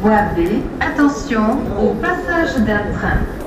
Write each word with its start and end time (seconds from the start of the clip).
Voie 0.00 0.22
B, 0.36 0.62
attention 0.80 1.58
au 1.80 1.94
passage 1.94 2.56
d'un 2.64 2.92
train. 2.92 3.37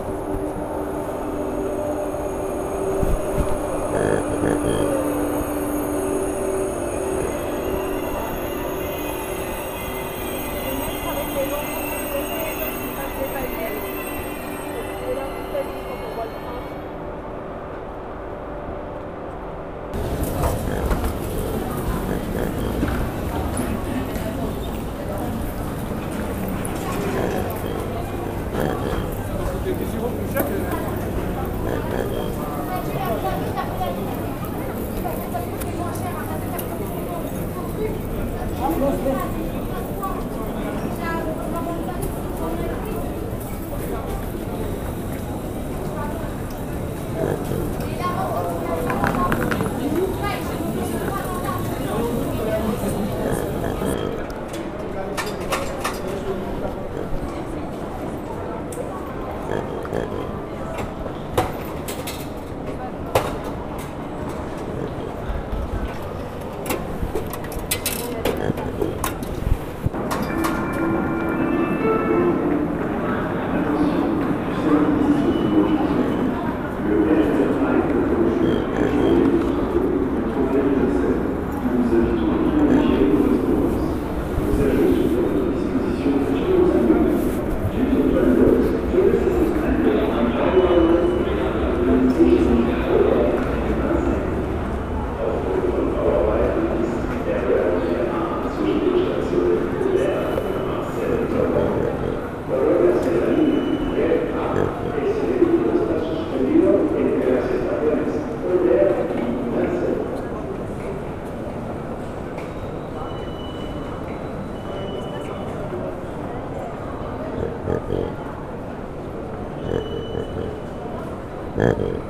Uh, 121.61 122.01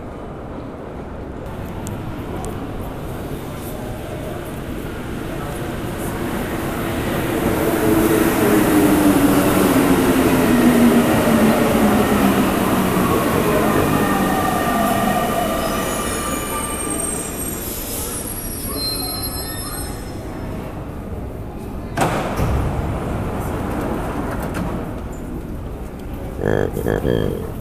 uh. 26.44 27.61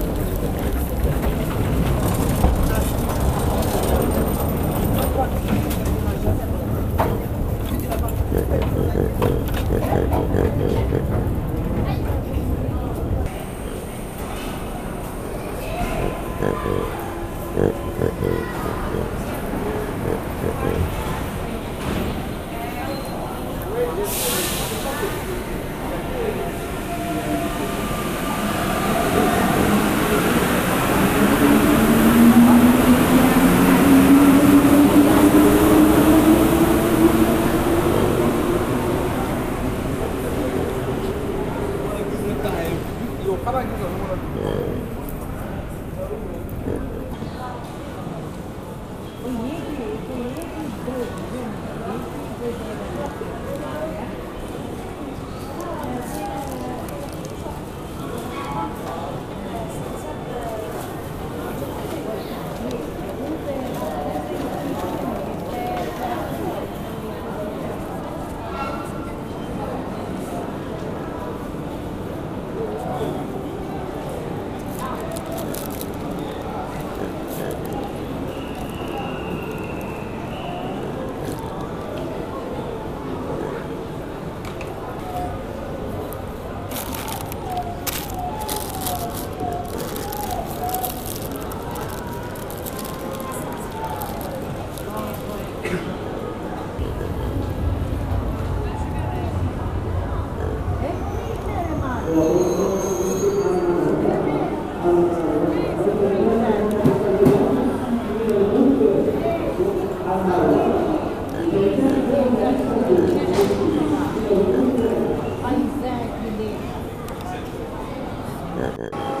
Uh, 118.61 118.65
uh, 118.65 118.83
uh. 118.83 119.20